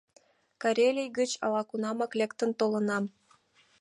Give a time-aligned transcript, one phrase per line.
[0.61, 3.05] Карелий гыч ала-кунамак лектын толынам.